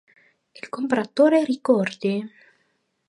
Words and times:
Il 0.59 0.67
compratore 0.67 1.43
ricordi! 1.45 2.27